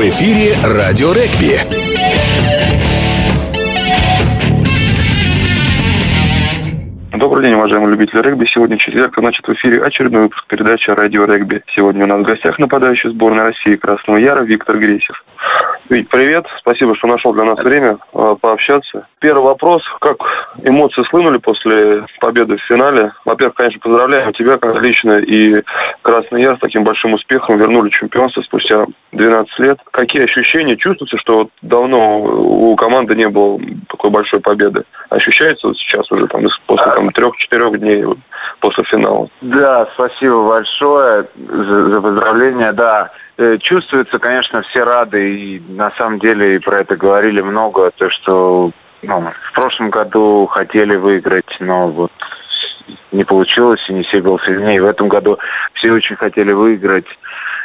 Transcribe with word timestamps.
В 0.00 0.08
эфире 0.08 0.56
«Радио 0.64 1.12
Регби». 1.12 2.19
Добрый 7.40 7.52
день, 7.52 7.58
уважаемые 7.58 7.92
любители 7.92 8.20
регби. 8.20 8.44
Сегодня 8.44 8.76
четверг, 8.76 9.16
а 9.16 9.22
значит 9.22 9.48
в 9.48 9.52
эфире 9.54 9.82
очередной 9.82 10.24
выпуск 10.24 10.44
передачи 10.46 10.90
«Радио 10.90 11.24
регби». 11.24 11.62
Сегодня 11.74 12.04
у 12.04 12.06
нас 12.06 12.20
в 12.20 12.24
гостях 12.24 12.58
нападающий 12.58 13.08
сборной 13.08 13.44
России 13.44 13.76
Красного 13.76 14.18
Яра 14.18 14.42
Виктор 14.42 14.76
Гресев. 14.76 15.24
Вить, 15.88 16.08
привет. 16.08 16.44
Спасибо, 16.58 16.94
что 16.94 17.08
нашел 17.08 17.32
для 17.32 17.44
нас 17.44 17.58
время 17.58 17.98
э, 18.12 18.36
пообщаться. 18.40 19.08
Первый 19.20 19.42
вопрос. 19.42 19.82
Как 20.00 20.18
эмоции 20.62 21.02
слынули 21.10 21.38
после 21.38 22.04
победы 22.20 22.58
в 22.58 22.62
финале? 22.62 23.12
Во-первых, 23.24 23.56
конечно, 23.56 23.80
поздравляю 23.80 24.32
тебя 24.34 24.58
как 24.58 24.80
лично 24.82 25.18
и 25.18 25.62
Красный 26.02 26.42
Яр 26.42 26.56
с 26.56 26.60
таким 26.60 26.84
большим 26.84 27.14
успехом 27.14 27.58
вернули 27.58 27.88
чемпионство 27.90 28.42
спустя 28.42 28.86
12 29.12 29.58
лет. 29.58 29.78
Какие 29.90 30.24
ощущения? 30.24 30.76
Чувствуется, 30.76 31.16
что 31.16 31.38
вот 31.38 31.48
давно 31.62 32.20
у 32.20 32.76
команды 32.76 33.16
не 33.16 33.28
было 33.28 33.58
такой 33.88 34.10
большой 34.10 34.40
победы? 34.40 34.84
Ощущается 35.08 35.66
вот 35.66 35.76
сейчас 35.78 36.10
уже 36.12 36.28
там 36.28 36.46
после 36.66 36.92
там, 36.92 37.10
трех-четырех 37.30 37.78
дней 37.78 38.04
после 38.60 38.84
финала? 38.84 39.28
Да, 39.40 39.88
спасибо 39.94 40.48
большое 40.48 41.28
за, 41.36 41.90
за 41.90 42.00
поздравления. 42.00 42.72
Да, 42.72 43.10
э, 43.38 43.58
чувствуется, 43.58 44.18
конечно, 44.18 44.62
все 44.62 44.84
рады, 44.84 45.36
и 45.36 45.60
на 45.68 45.90
самом 45.92 46.18
деле 46.18 46.56
и 46.56 46.58
про 46.58 46.80
это 46.80 46.96
говорили 46.96 47.40
много, 47.40 47.90
то, 47.96 48.10
что 48.10 48.70
ну, 49.02 49.32
в 49.50 49.52
прошлом 49.54 49.90
году 49.90 50.46
хотели 50.46 50.96
выиграть, 50.96 51.56
но 51.60 51.88
вот 51.88 52.12
не 53.12 53.24
получилось, 53.24 53.80
и 53.88 53.92
не 53.92 54.02
все 54.04 54.20
был 54.20 54.38
сильнее. 54.40 54.82
В 54.82 54.86
этом 54.86 55.08
году 55.08 55.38
все 55.74 55.92
очень 55.92 56.16
хотели 56.16 56.52
выиграть. 56.52 57.06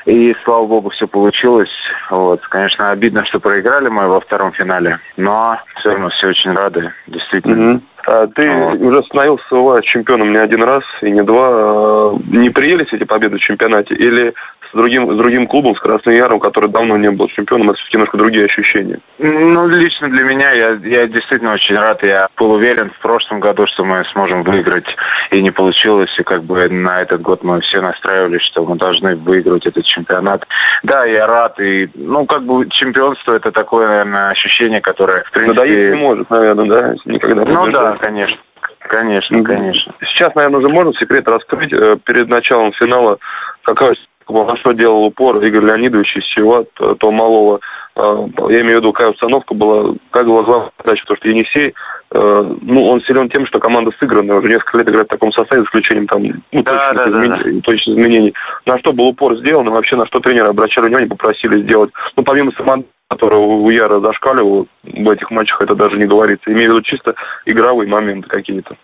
И, 0.05 0.35
слава 0.43 0.67
богу, 0.67 0.91
все 0.91 1.07
получилось. 1.07 1.71
Вот. 2.11 2.41
Конечно, 2.47 2.91
обидно, 2.91 3.25
что 3.25 3.39
проиграли 3.39 3.89
мы 3.89 4.07
во 4.07 4.19
втором 4.19 4.51
финале, 4.53 4.99
но 5.17 5.59
все 5.79 5.89
равно 5.89 6.09
все 6.09 6.27
очень 6.27 6.51
рады, 6.51 6.93
действительно. 7.07 7.73
Mm-hmm. 7.73 7.81
А 8.07 8.27
ты 8.27 8.51
вот. 8.51 8.81
уже 8.81 9.03
становился 9.03 9.81
чемпионом 9.81 10.31
не 10.31 10.37
один 10.37 10.63
раз 10.63 10.83
и 11.01 11.09
не 11.09 11.23
два. 11.23 11.49
А 11.51 12.17
не 12.27 12.49
приелись 12.49 12.91
эти 12.93 13.03
победы 13.03 13.37
в 13.37 13.41
чемпионате? 13.41 13.95
Или 13.95 14.33
другим, 14.75 15.11
с 15.13 15.17
другим 15.17 15.47
клубом, 15.47 15.75
с 15.75 15.79
Красным 15.79 16.15
Яром, 16.15 16.39
который 16.39 16.69
давно 16.69 16.97
не 16.97 17.09
был 17.09 17.27
чемпионом, 17.29 17.69
это 17.69 17.77
все-таки 17.77 17.97
немножко 17.97 18.17
другие 18.17 18.45
ощущения? 18.45 18.99
Ну, 19.17 19.67
лично 19.67 20.09
для 20.09 20.23
меня, 20.23 20.51
я, 20.51 20.71
я 20.83 21.07
действительно 21.07 21.53
очень 21.53 21.75
рад. 21.75 22.03
Я 22.03 22.27
был 22.37 22.51
уверен 22.51 22.91
в 22.91 22.99
прошлом 22.99 23.39
году, 23.39 23.65
что 23.67 23.83
мы 23.83 24.03
сможем 24.11 24.43
выиграть, 24.43 24.85
и 25.31 25.41
не 25.41 25.51
получилось. 25.51 26.13
И 26.19 26.23
как 26.23 26.43
бы 26.43 26.67
на 26.69 27.01
этот 27.01 27.21
год 27.21 27.43
мы 27.43 27.61
все 27.61 27.81
настраивались, 27.81 28.43
что 28.43 28.65
мы 28.65 28.75
должны 28.75 29.15
выиграть 29.15 29.65
этот 29.65 29.85
чемпионат. 29.85 30.45
Да, 30.83 31.05
я 31.05 31.27
рад. 31.27 31.59
И, 31.59 31.89
ну, 31.95 32.25
как 32.25 32.43
бы 32.43 32.67
чемпионство 32.69 33.33
это 33.33 33.51
такое, 33.51 33.87
наверное, 33.87 34.29
ощущение, 34.29 34.81
которое, 34.81 35.23
в 35.23 35.31
принципе... 35.31 35.59
Надоесть 35.59 35.95
не 35.95 36.01
может, 36.01 36.29
наверное, 36.29 36.65
да? 36.65 36.95
Никогда 37.05 37.45
ну 37.45 37.71
да, 37.71 37.97
конечно. 37.99 38.37
Конечно, 38.79 39.43
конечно. 39.43 39.93
Сейчас, 40.01 40.35
наверное, 40.35 40.59
уже 40.59 40.69
можно 40.69 40.93
секрет 40.93 41.27
раскрыть. 41.27 41.73
Э, 41.73 41.97
перед 42.03 42.29
началом 42.29 42.71
финала 42.73 43.17
какая 43.65 43.95
во 44.27 44.57
что 44.57 44.71
делал 44.71 45.05
упор 45.05 45.43
Игорь 45.43 45.65
Леонидович 45.65 46.17
из 46.17 46.23
чего 46.25 46.65
то 46.73 47.11
малого. 47.11 47.59
А, 47.95 48.27
я 48.49 48.61
имею 48.61 48.77
в 48.77 48.81
виду, 48.81 48.91
какая 48.91 49.11
установка 49.11 49.53
была, 49.53 49.95
как 50.11 50.25
была 50.25 50.43
главная 50.43 50.71
задача, 50.83 51.03
потому 51.03 51.17
что 51.17 51.29
Енисей, 51.29 51.73
э, 52.11 52.55
ну, 52.61 52.87
он 52.87 53.01
силен 53.01 53.29
тем, 53.29 53.45
что 53.45 53.59
команда 53.59 53.91
сыгранная, 53.99 54.37
уже 54.37 54.49
несколько 54.49 54.79
лет 54.79 54.89
играет 54.89 55.07
в 55.07 55.11
таком 55.11 55.31
составе, 55.31 55.61
за 55.61 55.67
исключением 55.67 56.07
там, 56.07 56.23
ну, 56.23 56.63
да, 56.63 56.89
точных, 56.89 56.95
да, 56.95 57.09
измен... 57.09 57.29
да. 57.29 57.61
точных 57.61 57.95
изменений. 57.95 58.33
На 58.65 58.79
что 58.79 58.91
был 58.91 59.07
упор 59.07 59.37
сделан, 59.37 59.67
и 59.67 59.71
вообще 59.71 59.95
на 59.95 60.05
что 60.07 60.19
тренеры 60.19 60.49
обращали 60.49 60.87
внимание, 60.87 61.09
попросили 61.09 61.61
сделать, 61.61 61.91
ну, 62.15 62.23
помимо 62.23 62.51
команды, 62.51 62.87
которая 63.09 63.39
у 63.39 63.69
Яра 63.69 63.99
зашкаливала 63.99 64.65
в 64.83 65.09
этих 65.09 65.31
матчах, 65.31 65.61
это 65.61 65.75
даже 65.75 65.97
не 65.97 66.05
говорится. 66.05 66.51
Имею 66.51 66.71
в 66.71 66.73
виду 66.73 66.81
чисто 66.81 67.15
игровые 67.45 67.87
моменты 67.87 68.27
какие-то. 68.27 68.75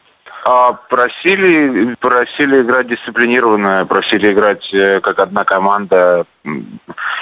А 0.44 0.74
просили, 0.74 1.96
просили 2.00 2.62
играть 2.62 2.88
дисциплинированно, 2.88 3.86
просили 3.86 4.34
играть 4.34 4.68
э, 4.74 5.00
как 5.00 5.20
одна 5.20 5.44
команда, 5.44 6.26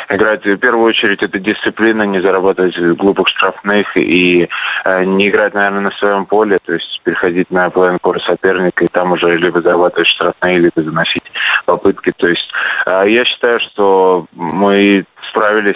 играть 0.07 0.45
в 0.45 0.57
первую 0.57 0.85
очередь 0.85 1.21
это 1.21 1.37
дисциплина, 1.37 2.03
не 2.03 2.21
зарабатывать 2.21 2.77
глупых 2.97 3.27
штрафных 3.27 3.97
и 3.97 4.47
э, 4.85 5.03
не 5.03 5.27
играть, 5.27 5.53
наверное, 5.53 5.81
на 5.81 5.91
своем 5.91 6.25
поле, 6.25 6.59
то 6.63 6.71
есть 6.71 7.01
переходить 7.03 7.51
на 7.51 7.69
половину 7.69 7.99
поля 7.99 8.19
соперника 8.21 8.85
и 8.85 8.89
там 8.89 9.11
уже 9.11 9.37
либо 9.37 9.61
зарабатывать 9.61 10.07
штрафные, 10.07 10.59
либо 10.59 10.81
заносить 10.81 11.29
попытки. 11.65 12.13
То 12.15 12.27
есть 12.27 12.49
э, 12.85 13.03
я 13.07 13.25
считаю, 13.25 13.59
что 13.59 14.27
мы 14.33 15.03
справились 15.29 15.75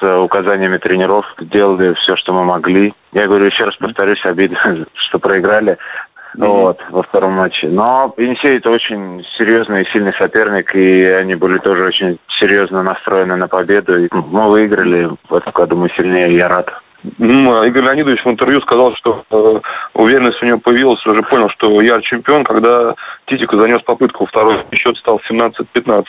с 0.00 0.18
указаниями 0.18 0.78
тренеров, 0.78 1.24
делали 1.38 1.94
все, 1.94 2.16
что 2.16 2.32
мы 2.32 2.44
могли. 2.44 2.94
Я 3.12 3.26
говорю, 3.26 3.46
еще 3.46 3.64
раз 3.64 3.76
повторюсь, 3.76 4.24
обидно, 4.24 4.86
что 4.94 5.18
проиграли 5.18 5.78
mm-hmm. 6.36 6.46
вот, 6.46 6.80
во 6.90 7.02
втором 7.02 7.32
матче. 7.32 7.68
Но 7.68 8.14
Енисей 8.16 8.58
это 8.58 8.70
очень 8.70 9.24
серьезный 9.38 9.82
и 9.82 9.90
сильный 9.92 10.14
соперник, 10.14 10.74
и 10.74 11.04
они 11.04 11.34
были 11.34 11.58
тоже 11.58 11.84
очень 11.84 12.18
серьезно 12.38 12.82
настроены 12.82 13.36
на 13.36 13.48
победу. 13.48 14.04
И 14.04 14.08
мы 14.12 14.50
выиграли, 14.50 15.10
в 15.28 15.34
этом 15.34 15.52
году 15.52 15.76
мы 15.76 15.90
сильнее, 15.90 16.36
я 16.36 16.48
рад. 16.48 16.70
Игорь 17.18 17.84
Леонидович 17.84 18.24
в 18.24 18.28
интервью 18.28 18.60
сказал, 18.62 18.94
что 18.96 19.24
э, 19.30 19.60
уверенность 19.94 20.42
у 20.42 20.46
него 20.46 20.58
появилась, 20.58 21.04
уже 21.06 21.22
понял, 21.22 21.50
что 21.50 21.80
я 21.82 22.00
чемпион, 22.00 22.44
когда 22.44 22.94
Титика 23.26 23.56
занес 23.56 23.82
попытку, 23.82 24.26
второй 24.26 24.64
счет 24.72 24.96
стал 24.96 25.20
17-15. 25.30 26.04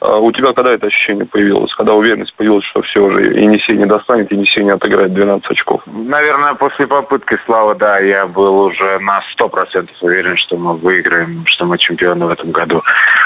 А 0.00 0.18
у 0.18 0.32
тебя 0.32 0.52
когда 0.52 0.72
это 0.72 0.86
ощущение 0.86 1.24
появилось? 1.24 1.72
Когда 1.74 1.94
уверенность 1.94 2.34
появилась, 2.34 2.64
что 2.66 2.82
все 2.82 3.00
уже 3.00 3.22
Енисей 3.22 3.76
не 3.76 3.86
достанет, 3.86 4.30
Енисей 4.32 4.64
не 4.64 4.70
отыграет 4.70 5.14
12 5.14 5.50
очков? 5.50 5.82
Наверное, 5.86 6.54
после 6.54 6.86
попытки 6.86 7.38
Слава, 7.46 7.74
да, 7.74 7.98
я 7.98 8.26
был 8.26 8.64
уже 8.64 8.98
на 9.00 9.20
100% 9.38 9.88
уверен, 10.00 10.36
что 10.36 10.56
мы 10.56 10.76
выиграем, 10.76 11.44
что 11.46 11.64
мы 11.64 11.78
чемпионы 11.78 12.26
в 12.26 12.30
этом 12.30 12.50
году. 12.50 12.82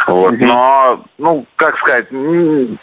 Вот. 0.06 0.34
Но, 0.38 1.02
ну, 1.18 1.46
как 1.56 1.78
сказать, 1.78 2.06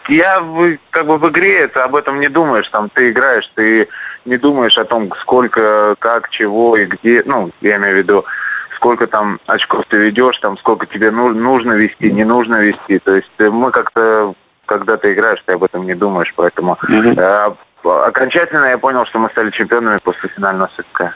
я 0.10 0.44
как 0.90 1.06
бы 1.06 1.18
в 1.18 1.30
игре 1.30 1.60
это 1.60 1.84
об 1.84 1.96
этом 1.96 2.20
не 2.20 2.28
думаешь, 2.28 2.68
там 2.70 2.90
ты 2.90 3.12
играешь, 3.12 3.50
ты 3.56 3.88
не 4.26 4.38
думаешь 4.38 4.78
о 4.78 4.86
том, 4.86 5.12
сколько, 5.22 5.96
как, 6.00 6.30
чего 6.30 6.78
и 6.78 6.86
где, 6.86 7.24
ну, 7.26 7.52
я 7.62 7.78
имею 7.78 7.96
в 7.96 7.98
виду, 7.98 8.26
сколько 8.76 9.08
там 9.08 9.40
очков 9.46 9.86
ты 9.90 9.98
ведешь, 9.98 10.38
там 10.40 10.58
сколько 10.58 10.86
тебе 10.88 11.12
ну, 11.12 11.30
нужно 11.30 11.74
вести, 11.74 12.12
не 12.12 12.24
нужно 12.24 12.62
вести. 12.62 13.00
То 13.00 13.16
есть 13.16 13.32
э, 13.38 13.50
мы 13.50 13.72
как-то, 13.72 14.34
когда 14.66 14.98
ты 14.98 15.14
играешь, 15.14 15.42
ты 15.46 15.54
об 15.54 15.64
этом 15.64 15.86
не 15.86 15.94
думаешь, 15.94 16.34
поэтому 16.36 16.78
mm-hmm. 16.90 17.56
э, 17.84 17.90
окончательно 18.08 18.66
я 18.66 18.78
понял, 18.78 19.06
что 19.06 19.20
мы 19.20 19.30
стали 19.30 19.52
чемпионами 19.52 20.00
после 20.04 20.30
финального 20.30 20.70
сетка. 20.76 21.16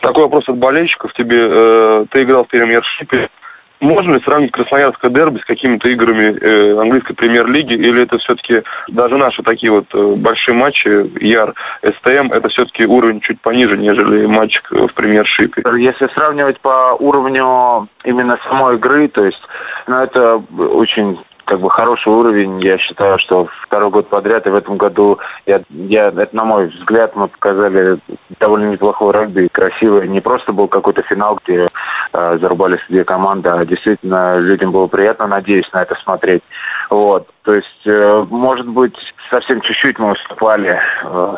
Такой 0.00 0.24
вопрос 0.24 0.48
от 0.48 0.56
болельщиков 0.56 1.12
тебе. 1.14 1.48
Э, 1.50 2.04
ты 2.10 2.22
играл 2.22 2.44
в 2.44 2.48
премьер-шипе, 2.48 3.30
можно 3.80 4.14
ли 4.14 4.22
сравнить 4.22 4.52
Красноярское 4.52 5.10
дерби 5.10 5.38
с 5.38 5.44
какими-то 5.44 5.88
играми 5.88 6.38
э, 6.38 6.78
английской 6.78 7.14
премьер-лиги, 7.14 7.74
или 7.74 8.02
это 8.02 8.18
все-таки 8.18 8.62
даже 8.88 9.16
наши 9.16 9.42
такие 9.42 9.72
вот 9.72 9.86
э, 9.94 10.14
большие 10.16 10.54
матчи, 10.54 11.10
Яр, 11.24 11.54
СТМ, 11.82 12.32
это 12.32 12.48
все-таки 12.48 12.86
уровень 12.86 13.20
чуть 13.20 13.40
пониже, 13.40 13.76
нежели 13.76 14.26
матч 14.26 14.60
в 14.70 14.92
премьер-шипе? 14.94 15.62
Если 15.78 16.06
сравнивать 16.14 16.60
по 16.60 16.96
уровню 16.98 17.88
именно 18.04 18.38
самой 18.48 18.76
игры, 18.76 19.08
то 19.08 19.24
есть, 19.24 19.40
ну, 19.86 19.96
это 19.96 20.36
очень 20.36 21.18
как 21.50 21.60
бы 21.60 21.68
хороший 21.68 22.12
уровень. 22.12 22.60
Я 22.60 22.78
считаю, 22.78 23.18
что 23.18 23.48
второй 23.62 23.90
год 23.90 24.08
подряд, 24.08 24.46
и 24.46 24.50
в 24.50 24.54
этом 24.54 24.76
году, 24.76 25.18
я, 25.46 25.62
я, 25.70 26.06
это 26.06 26.28
на 26.30 26.44
мой 26.44 26.68
взгляд, 26.68 27.16
мы 27.16 27.26
показали 27.26 27.98
довольно 28.38 28.70
неплохой 28.70 29.12
регби, 29.12 29.48
красивый. 29.50 30.06
Не 30.06 30.20
просто 30.20 30.52
был 30.52 30.68
какой-то 30.68 31.02
финал, 31.02 31.40
где 31.42 31.68
э, 32.12 32.38
зарубались 32.40 32.78
две 32.88 33.02
команды, 33.02 33.48
а 33.48 33.64
действительно 33.64 34.38
людям 34.38 34.70
было 34.70 34.86
приятно, 34.86 35.26
надеюсь, 35.26 35.68
на 35.72 35.82
это 35.82 35.96
смотреть. 36.04 36.44
Вот. 36.88 37.26
То 37.42 37.54
есть, 37.54 37.84
э, 37.84 38.26
может 38.30 38.68
быть, 38.68 38.94
совсем 39.28 39.60
чуть-чуть 39.60 39.98
мы 39.98 40.12
уступали, 40.12 40.78
э, 41.02 41.34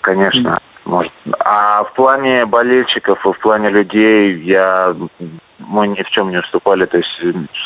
конечно. 0.00 0.58
Может. 0.84 1.12
А 1.38 1.84
в 1.84 1.92
плане 1.94 2.44
болельщиков 2.46 3.24
и 3.24 3.32
в 3.32 3.38
плане 3.38 3.70
людей 3.70 4.36
я 4.42 4.94
мы 5.58 5.88
ни 5.88 6.02
в 6.02 6.10
чем 6.10 6.30
не 6.30 6.38
уступали. 6.38 6.86
То 6.86 6.98
есть 6.98 7.20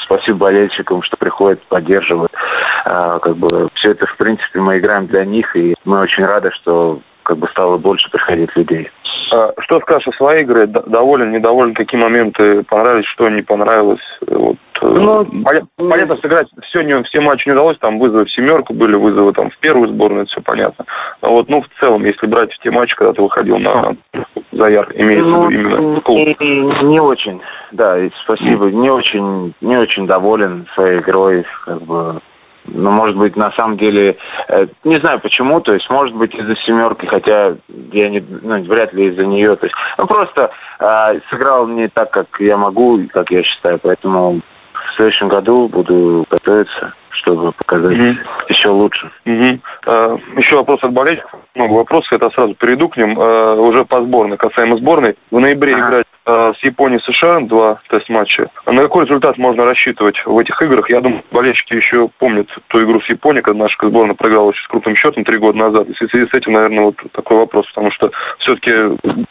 спасибо 0.04 0.38
болельщикам, 0.38 1.02
что 1.02 1.16
приходят, 1.16 1.62
поддерживают. 1.64 2.32
А, 2.84 3.18
как 3.18 3.36
бы 3.36 3.68
все 3.74 3.92
это, 3.92 4.06
в 4.06 4.16
принципе, 4.16 4.60
мы 4.60 4.78
играем 4.78 5.06
для 5.06 5.24
них, 5.24 5.56
и 5.56 5.74
мы 5.84 6.00
очень 6.00 6.24
рады, 6.24 6.50
что 6.52 7.00
как 7.22 7.38
бы 7.38 7.48
стало 7.48 7.76
больше 7.76 8.10
приходить 8.10 8.54
людей. 8.54 8.90
А, 9.32 9.52
что 9.58 9.80
скажешь 9.80 10.08
о 10.08 10.16
своей 10.16 10.44
игре? 10.44 10.66
Доволен, 10.66 11.32
недоволен? 11.32 11.74
Какие 11.74 12.00
моменты 12.00 12.62
понравились, 12.64 13.06
что 13.06 13.28
не 13.28 13.42
понравилось? 13.42 14.00
Вот, 14.26 14.56
э, 14.82 14.86
ну, 14.86 15.26
понятно, 15.76 16.16
сыграть 16.16 16.48
сегодня 16.72 17.02
все 17.04 17.20
матчи 17.20 17.48
не 17.48 17.52
удалось, 17.52 17.78
там 17.78 17.98
вызовы 17.98 18.26
в 18.26 18.32
семерку 18.32 18.72
были, 18.72 18.94
вызовы 18.94 19.32
там 19.32 19.50
в 19.50 19.58
первую 19.58 19.88
сборную, 19.88 20.22
это 20.22 20.30
все 20.30 20.40
понятно. 20.42 20.84
А 21.20 21.28
вот, 21.28 21.48
ну, 21.48 21.62
в 21.62 21.68
целом, 21.80 22.04
если 22.04 22.26
брать 22.26 22.52
в 22.52 22.58
те 22.58 22.70
матчи, 22.70 22.94
когда 22.94 23.12
ты 23.12 23.22
выходил 23.22 23.58
на 23.58 23.96
Заяр, 24.52 24.92
имеется 24.94 25.28
ну, 25.28 25.50
именно 25.50 26.00
клуб. 26.00 26.18
Не, 26.18 26.84
не 26.84 27.00
очень, 27.00 27.40
да, 27.72 27.96
спасибо, 28.22 28.66
не 28.66 28.90
очень, 28.90 29.54
не 29.60 29.76
очень 29.76 30.06
доволен 30.06 30.66
своей 30.74 31.00
игрой, 31.00 31.44
как 31.64 31.82
бы 31.82 32.20
ну, 32.68 32.90
может 32.90 33.16
быть, 33.16 33.36
на 33.36 33.52
самом 33.52 33.76
деле, 33.76 34.16
э, 34.48 34.66
не 34.84 34.98
знаю 35.00 35.20
почему, 35.20 35.60
то 35.60 35.74
есть, 35.74 35.88
может 35.90 36.14
быть, 36.14 36.34
из-за 36.34 36.54
семерки, 36.56 37.06
хотя 37.06 37.56
я 37.92 38.08
не, 38.08 38.20
ну, 38.20 38.62
вряд 38.64 38.92
ли 38.92 39.08
из-за 39.08 39.24
нее, 39.26 39.56
то 39.56 39.66
есть, 39.66 39.76
ну, 39.98 40.06
просто 40.06 40.50
э, 40.78 41.20
сыграл 41.30 41.66
не 41.68 41.88
так, 41.88 42.10
как 42.10 42.26
я 42.40 42.56
могу, 42.56 43.00
как 43.12 43.30
я 43.30 43.42
считаю, 43.42 43.78
поэтому 43.78 44.40
в 44.72 44.96
следующем 44.96 45.28
году 45.28 45.68
буду 45.68 46.26
готовиться 46.30 46.94
чтобы 47.16 47.52
показать 47.52 47.96
mm-hmm. 47.96 48.16
еще 48.48 48.68
лучше. 48.68 49.10
Mm-hmm. 49.26 49.60
Uh, 49.86 50.20
еще 50.36 50.56
вопрос 50.56 50.82
от 50.82 50.92
болельщиков. 50.92 51.40
Много 51.54 51.72
вопросов, 51.72 52.12
это 52.12 52.30
сразу 52.30 52.54
перейду 52.54 52.88
к 52.88 52.96
ним. 52.96 53.18
Uh, 53.18 53.56
уже 53.56 53.84
по 53.84 54.02
сборной, 54.02 54.36
касаемо 54.36 54.76
сборной. 54.76 55.16
В 55.30 55.38
ноябре 55.38 55.72
uh-huh. 55.72 55.80
играть 55.80 56.06
uh, 56.26 56.54
с 56.54 56.64
Японией 56.64 57.00
США, 57.00 57.40
два 57.40 57.80
тест-матча. 57.88 58.48
А 58.64 58.72
на 58.72 58.82
какой 58.82 59.04
результат 59.06 59.38
можно 59.38 59.64
рассчитывать 59.64 60.16
в 60.24 60.38
этих 60.38 60.60
играх? 60.62 60.90
Я 60.90 61.00
думаю, 61.00 61.22
болельщики 61.30 61.74
еще 61.74 62.08
помнят 62.18 62.48
ту 62.68 62.82
игру 62.84 63.00
с 63.00 63.08
Японией, 63.08 63.42
когда 63.42 63.62
наша 63.62 63.76
сборная 63.82 64.14
проиграла 64.14 64.46
очень 64.46 64.64
с 64.64 64.68
крупным 64.68 64.96
счетом 64.96 65.24
три 65.24 65.38
года 65.38 65.58
назад. 65.58 65.88
И 65.88 65.92
в 65.92 66.10
связи 66.10 66.26
с 66.26 66.34
этим, 66.34 66.52
наверное, 66.52 66.84
вот 66.84 66.96
такой 67.12 67.38
вопрос, 67.38 67.66
потому 67.68 67.90
что 67.90 68.10
все-таки 68.40 68.72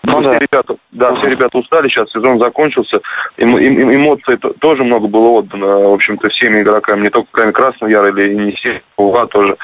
ну, 0.03 0.21
все, 0.21 0.39
ребята, 0.39 0.75
да, 0.91 1.15
все 1.15 1.27
ребята 1.27 1.57
устали, 1.57 1.89
сейчас 1.89 2.09
сезон 2.11 2.39
закончился, 2.39 2.99
эм, 3.38 3.57
эм, 3.57 3.95
эмоций 3.95 4.38
тоже 4.59 4.83
много 4.83 5.07
было 5.07 5.39
отдано, 5.39 5.89
в 5.89 5.93
общем-то, 5.93 6.29
всеми 6.29 6.61
игроками, 6.61 7.03
не 7.03 7.09
только 7.09 7.27
кроме 7.31 7.51
Красного 7.75 7.89
Яр 7.89 8.07
или 8.07 8.33
не 8.33 8.51
все, 8.54 8.81
Ула 8.98 9.27
тоже. 9.27 9.57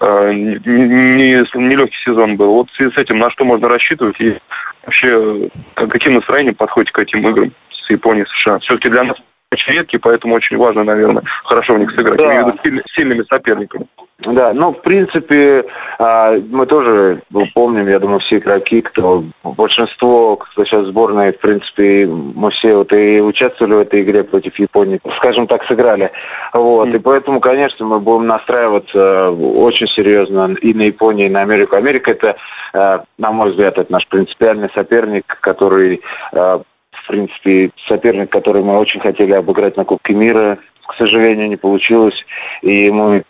Э, 0.00 0.32
не, 0.32 0.58
не, 0.64 1.94
сезон 2.04 2.36
был. 2.36 2.52
Вот 2.52 2.70
в 2.70 2.76
связи 2.76 2.92
с 2.94 2.98
этим 2.98 3.18
на 3.18 3.30
что 3.30 3.44
можно 3.44 3.68
рассчитывать 3.68 4.20
и 4.20 4.38
вообще 4.84 5.50
каким 5.74 6.14
настроением 6.14 6.54
подходите 6.54 6.92
к 6.92 6.98
этим 6.98 7.26
играм 7.28 7.52
с 7.70 7.90
Японией, 7.90 8.26
США? 8.26 8.58
Все-таки 8.60 8.88
для 8.88 9.04
нас 9.04 9.16
очень 9.52 9.72
редкие, 9.74 10.00
поэтому 10.00 10.34
очень 10.34 10.56
важно, 10.56 10.84
наверное, 10.84 11.22
хорошо 11.44 11.74
в 11.74 11.78
них 11.78 11.90
сыграть. 11.92 12.20
Да. 12.20 12.32
Я 12.32 12.56
виду 12.64 12.82
сильными 12.94 13.24
соперниками. 13.28 13.86
Да, 14.18 14.54
ну, 14.54 14.72
в 14.72 14.80
принципе, 14.80 15.66
а, 15.98 16.32
мы 16.50 16.64
тоже 16.64 17.20
помним, 17.52 17.86
я 17.86 17.98
думаю, 17.98 18.20
все 18.20 18.38
игроки, 18.38 18.80
кто, 18.80 19.24
большинство, 19.44 20.36
кто 20.36 20.64
сейчас 20.64 20.84
в 20.84 20.88
сборной, 20.88 21.32
в 21.32 21.38
принципе, 21.38 22.06
мы 22.06 22.50
все 22.50 22.76
вот 22.76 22.92
и 22.94 23.20
участвовали 23.20 23.74
в 23.74 23.80
этой 23.80 24.02
игре 24.02 24.24
против 24.24 24.58
Японии, 24.58 25.00
скажем 25.18 25.46
так, 25.46 25.64
сыграли. 25.66 26.10
Вот, 26.54 26.88
и 26.88 26.98
поэтому, 26.98 27.40
конечно, 27.40 27.84
мы 27.84 28.00
будем 28.00 28.26
настраиваться 28.26 29.30
очень 29.32 29.86
серьезно 29.88 30.56
и 30.62 30.72
на 30.72 30.82
Японию, 30.82 31.26
и 31.26 31.30
на 31.30 31.42
Америку. 31.42 31.76
Америка 31.76 32.12
это, 32.12 32.36
а, 32.72 33.04
на 33.18 33.32
мой 33.32 33.50
взгляд, 33.50 33.76
это 33.76 33.92
наш 33.92 34.08
принципиальный 34.08 34.70
соперник, 34.74 35.26
который 35.40 36.00
а, 36.32 36.62
в 36.90 37.06
принципе, 37.06 37.70
соперник, 37.86 38.30
который 38.30 38.62
мы 38.62 38.78
очень 38.78 39.00
хотели 39.00 39.32
обыграть 39.32 39.76
на 39.76 39.84
Кубке 39.84 40.14
мира, 40.14 40.58
к 40.86 40.94
сожалению, 40.96 41.48
не 41.48 41.56
получилось. 41.56 42.16
И 42.62 42.90
мы 42.90 43.24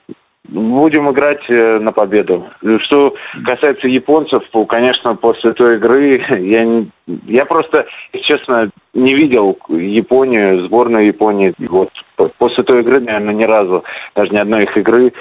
будем 0.48 1.10
играть 1.10 1.42
э, 1.48 1.78
на 1.78 1.92
победу. 1.92 2.46
Что 2.84 3.14
касается 3.44 3.88
японцев, 3.88 4.42
конечно, 4.68 5.14
после 5.16 5.52
той 5.52 5.76
игры 5.76 6.24
я, 6.40 6.64
не, 6.64 6.90
я 7.26 7.44
просто, 7.44 7.86
честно, 8.22 8.70
не 8.94 9.14
видел 9.14 9.58
Японию, 9.68 10.66
сборную 10.66 11.06
Японии. 11.06 11.54
Вот 11.58 11.90
после 12.38 12.64
той 12.64 12.80
игры, 12.80 13.00
наверное, 13.00 13.34
ни 13.34 13.44
разу, 13.44 13.84
даже 14.14 14.32
ни 14.32 14.38
одной 14.38 14.64
их 14.64 14.76
игры. 14.76 15.12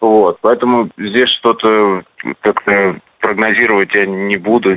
Вот, 0.00 0.38
поэтому 0.40 0.88
здесь 0.96 1.28
что-то 1.38 2.02
как-то 2.40 2.96
прогнозировать 3.20 3.94
я 3.94 4.06
не 4.06 4.36
буду. 4.36 4.74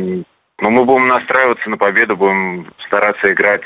Но 0.60 0.70
мы 0.70 0.86
будем 0.86 1.08
настраиваться 1.08 1.70
на 1.70 1.78
победу, 1.78 2.16
будем 2.16 2.68
стараться 2.86 3.32
играть. 3.32 3.64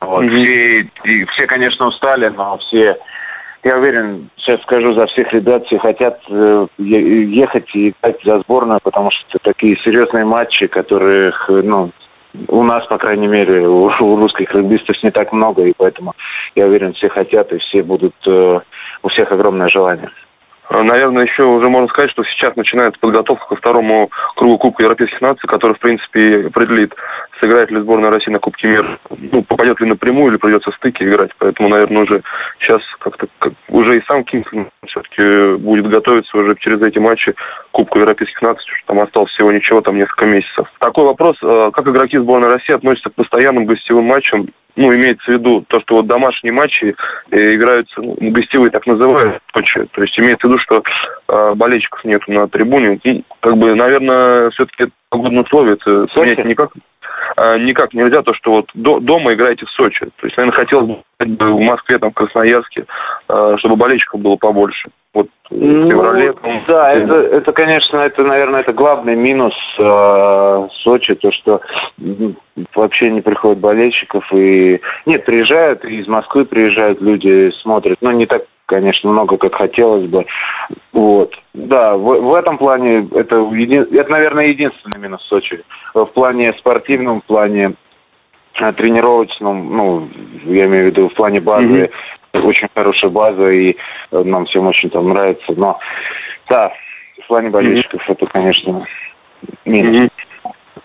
Вот. 0.00 0.24
Mm-hmm. 0.24 0.88
Все, 1.04 1.26
все, 1.26 1.46
конечно, 1.46 1.86
устали, 1.88 2.28
но 2.28 2.58
все, 2.58 2.96
я 3.62 3.76
уверен, 3.76 4.30
сейчас 4.36 4.62
скажу 4.62 4.94
за 4.94 5.06
всех 5.06 5.32
ребят, 5.32 5.66
все 5.66 5.78
хотят 5.78 6.20
э, 6.28 6.66
ехать 6.78 7.68
и 7.74 7.90
играть 7.90 8.16
за 8.24 8.40
сборную, 8.40 8.80
потому 8.82 9.10
что 9.10 9.24
это 9.28 9.52
такие 9.52 9.76
серьезные 9.84 10.24
матчи, 10.24 10.66
которых, 10.66 11.48
ну, 11.48 11.90
у 12.48 12.62
нас, 12.62 12.86
по 12.86 12.98
крайней 12.98 13.26
мере, 13.26 13.68
у, 13.68 13.90
у 14.00 14.16
русских 14.16 14.54
регбистов 14.54 14.96
не 15.02 15.10
так 15.10 15.32
много, 15.32 15.64
и 15.64 15.74
поэтому 15.76 16.14
я 16.54 16.66
уверен, 16.66 16.94
все 16.94 17.08
хотят, 17.08 17.52
и 17.52 17.58
все 17.58 17.82
будут, 17.82 18.14
э, 18.26 18.60
у 19.02 19.08
всех 19.08 19.30
огромное 19.32 19.68
желание. 19.68 20.10
Э, 20.70 20.82
наверное, 20.82 21.24
еще 21.24 21.44
уже 21.44 21.68
можно 21.68 21.88
сказать, 21.88 22.10
что 22.10 22.22
сейчас 22.24 22.54
начинается 22.56 23.00
подготовка 23.00 23.48
ко 23.48 23.56
второму 23.56 24.10
кругу 24.36 24.58
Кубка 24.58 24.84
Европейских 24.84 25.20
наций, 25.20 25.48
который, 25.48 25.74
в 25.74 25.80
принципе, 25.80 26.46
определит, 26.46 26.94
сыграет 27.40 27.70
ли 27.70 27.80
сборная 27.80 28.10
России 28.10 28.30
на 28.30 28.38
Кубке 28.38 28.68
мира, 28.68 28.98
ну, 29.10 29.42
попадет 29.42 29.80
ли 29.80 29.88
напрямую 29.88 30.30
или 30.30 30.38
придется 30.38 30.70
в 30.70 30.76
стыке 30.76 31.04
играть. 31.04 31.30
Поэтому, 31.38 31.68
наверное, 31.68 32.02
уже 32.02 32.22
сейчас 32.60 32.80
как-то 33.00 33.26
как, 33.40 33.52
уже 33.68 33.98
и 33.98 34.04
сам 34.06 34.22
Кингсон 34.24 34.68
все-таки 34.86 35.56
будет 35.56 35.88
готовиться 35.88 36.36
уже 36.38 36.54
через 36.56 36.80
эти 36.82 36.98
матчи 36.98 37.34
Кубку 37.72 37.98
Европейских 37.98 38.40
наций, 38.40 38.64
что 38.66 38.86
там 38.86 39.00
осталось 39.00 39.32
всего 39.32 39.50
ничего, 39.50 39.80
там 39.80 39.96
несколько 39.96 40.26
месяцев. 40.26 40.70
Такой 40.78 41.04
вопрос, 41.04 41.36
э, 41.42 41.70
как 41.72 41.88
игроки 41.88 42.18
сборной 42.18 42.48
России 42.48 42.74
относятся 42.74 43.10
к 43.10 43.14
постоянным 43.14 43.66
гостевым 43.66 44.04
матчам 44.04 44.48
ну, 44.76 44.94
имеется 44.94 45.24
в 45.24 45.34
виду 45.34 45.64
то, 45.68 45.80
что 45.80 45.96
вот 45.96 46.06
домашние 46.06 46.52
матчи 46.52 46.94
э, 47.30 47.54
играются, 47.54 48.00
ну, 48.00 48.16
гостевые 48.20 48.70
так 48.70 48.86
называют, 48.86 49.42
То 49.52 50.02
есть 50.02 50.18
имеется 50.18 50.46
в 50.46 50.50
виду, 50.50 50.58
что 50.58 50.82
э, 51.28 51.54
болельщиков 51.54 52.04
нету 52.04 52.32
на 52.32 52.48
трибуне. 52.48 52.98
И, 53.04 53.24
как 53.40 53.56
бы, 53.56 53.74
наверное, 53.74 54.50
все-таки 54.50 54.92
погодные 55.08 55.42
условия 55.42 55.74
это 55.74 56.06
никак, 56.44 56.70
э, 56.76 56.80
никак 57.36 57.94
нельзя, 57.94 58.22
то, 58.22 58.34
что 58.34 58.52
вот 58.52 58.70
до, 58.74 59.00
дома 59.00 59.32
играете 59.32 59.66
в 59.66 59.70
Сочи. 59.70 60.06
То 60.16 60.26
есть, 60.26 60.36
наверное, 60.36 60.56
хотелось 60.56 60.86
бы 60.86 61.02
в 61.18 61.60
Москве, 61.60 61.98
там, 61.98 62.10
в 62.10 62.14
Красноярске, 62.14 62.86
э, 63.28 63.54
чтобы 63.58 63.76
болельщиков 63.76 64.20
было 64.20 64.36
побольше. 64.36 64.88
Вот 65.12 65.28
ну, 65.50 65.86
в 65.86 65.90
феврале. 65.90 66.32
Там, 66.34 66.64
да, 66.68 66.92
это, 66.92 67.14
это, 67.14 67.52
конечно, 67.52 67.96
это, 67.98 68.22
наверное, 68.22 68.60
это 68.60 68.72
главный 68.72 69.16
минус 69.16 69.54
э, 69.78 70.68
Сочи, 70.82 71.14
то, 71.16 71.32
что 71.32 71.60
вообще 72.74 73.10
не 73.10 73.20
приходят 73.20 73.58
болельщиков. 73.58 74.24
И 74.32 74.80
нет, 75.06 75.24
приезжают, 75.24 75.84
и 75.84 76.00
из 76.00 76.06
Москвы 76.06 76.44
приезжают 76.44 77.00
люди, 77.00 77.50
смотрят. 77.62 77.98
Но 78.00 78.12
не 78.12 78.26
так, 78.26 78.44
конечно, 78.70 79.10
много, 79.10 79.36
как 79.36 79.54
хотелось 79.56 80.06
бы. 80.06 80.24
Вот. 80.92 81.34
Да, 81.52 81.96
в, 81.96 82.20
в 82.20 82.34
этом 82.34 82.56
плане 82.56 83.08
это, 83.12 83.36
еди... 83.52 83.76
это, 83.76 84.10
наверное, 84.10 84.46
единственный 84.46 84.98
минус 84.98 85.22
Сочи. 85.24 85.62
В 85.92 86.06
плане 86.06 86.52
спортивном, 86.54 87.20
в 87.20 87.24
плане 87.24 87.74
э, 88.60 88.72
тренировочном, 88.72 89.76
ну, 89.76 90.08
я 90.44 90.66
имею 90.66 90.84
в 90.84 90.86
виду 90.86 91.08
в 91.08 91.14
плане 91.14 91.40
базы, 91.40 91.66
mm-hmm 91.66 91.92
очень 92.32 92.68
хорошая 92.74 93.10
база, 93.10 93.50
и 93.50 93.76
э, 94.12 94.22
нам 94.22 94.46
всем 94.46 94.66
очень 94.68 94.90
там 94.90 95.08
нравится. 95.08 95.52
Но 95.56 95.78
да, 96.48 96.72
в 97.24 97.26
плане 97.26 97.50
болельщиков 97.50 98.00
mm-hmm. 98.00 98.12
это, 98.12 98.26
конечно, 98.26 98.86
минус. 99.64 99.96
Mm-hmm. 99.96 100.10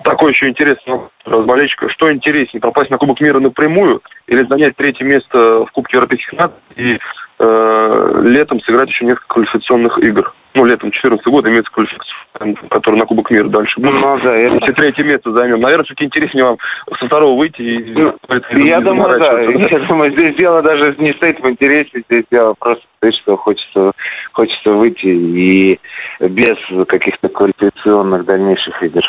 Такой 0.03 0.31
еще 0.31 0.49
интересный 0.49 0.93
вопрос 1.23 1.45
болельщика. 1.45 1.89
Что 1.89 2.11
интереснее, 2.11 2.61
попасть 2.61 2.89
на 2.91 2.97
Кубок 2.97 3.21
мира 3.21 3.39
напрямую 3.39 4.01
или 4.27 4.45
занять 4.45 4.75
третье 4.75 5.03
место 5.03 5.65
в 5.65 5.71
Кубке 5.71 5.97
Европейских 5.97 6.33
наций 6.33 6.59
и 6.75 6.99
э, 7.39 8.21
летом 8.23 8.61
сыграть 8.61 8.89
еще 8.89 9.05
несколько 9.05 9.27
квалификационных 9.27 9.97
игр? 9.99 10.33
Ну, 10.53 10.63
летом 10.63 10.89
2014 10.89 11.25
года 11.27 11.49
имеется 11.49 11.71
квалификация, 11.71 12.69
который 12.69 12.95
на 12.95 13.05
Кубок 13.05 13.29
мира 13.29 13.49
дальше 13.49 13.79
будет. 13.79 13.93
Ну, 13.93 14.19
да, 14.23 14.33
это... 14.33 14.53
Если 14.55 14.71
третье 14.71 15.03
место 15.03 15.31
займем. 15.31 15.59
Наверное, 15.59 15.83
все-таки 15.83 16.05
интереснее 16.05 16.45
вам 16.45 16.57
со 16.97 17.05
второго 17.07 17.37
выйти 17.37 17.61
и... 17.61 17.93
Ну, 17.93 18.15
я 18.51 18.79
думаю, 18.79 19.19
да. 19.19 19.41
Я 19.41 19.79
думаю, 19.79 20.11
здесь 20.13 20.35
дело 20.37 20.61
даже 20.61 20.95
не 20.97 21.11
стоит 21.13 21.41
в 21.41 21.49
интересе, 21.49 22.03
здесь 22.09 22.23
дело 22.31 22.55
просто 22.57 22.85
стоит, 22.97 23.15
что 23.15 23.35
хочется, 23.35 23.91
хочется 24.31 24.71
выйти 24.71 25.07
и 25.07 25.79
без 26.21 26.57
каких-то 26.87 27.27
квалификационных 27.27 28.23
дальнейших 28.25 28.81
игр. 28.81 29.03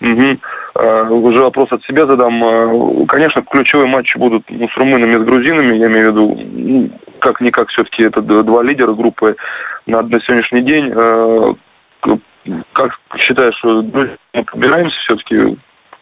Угу. 0.00 0.38
Uh, 0.76 1.08
уже 1.08 1.40
вопрос 1.40 1.70
от 1.70 1.84
себя 1.84 2.04
задам. 2.04 2.42
Uh, 2.42 3.06
конечно, 3.06 3.42
ключевые 3.42 3.86
матчи 3.86 4.18
будут 4.18 4.42
ну, 4.48 4.68
с 4.68 4.76
румынами 4.76 5.22
с 5.22 5.24
грузинами. 5.24 5.76
Я 5.76 5.86
имею 5.86 6.10
в 6.10 6.12
виду, 6.12 6.48
ну, 6.52 6.90
как-никак 7.24 7.70
все-таки 7.70 8.02
это 8.02 8.20
два 8.20 8.62
лидера 8.62 8.92
группы 8.92 9.36
на, 9.86 10.02
на 10.02 10.20
сегодняшний 10.20 10.60
день. 10.60 10.90
Uh, 10.90 11.56
как 12.74 12.92
считаешь, 13.16 13.56
что 13.56 13.80
мы 13.82 14.18
подбираемся 14.32 14.96
все-таки, 15.00 15.56